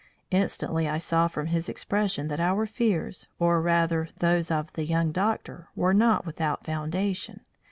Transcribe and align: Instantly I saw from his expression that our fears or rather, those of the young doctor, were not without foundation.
Instantly 0.31 0.89
I 0.89 0.97
saw 0.97 1.27
from 1.27 1.45
his 1.45 1.69
expression 1.69 2.27
that 2.27 2.39
our 2.39 2.65
fears 2.65 3.27
or 3.37 3.61
rather, 3.61 4.07
those 4.17 4.49
of 4.49 4.73
the 4.73 4.83
young 4.85 5.11
doctor, 5.11 5.67
were 5.75 5.93
not 5.93 6.25
without 6.25 6.65
foundation. 6.65 7.41